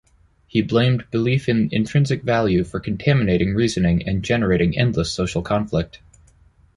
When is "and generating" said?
4.09-4.75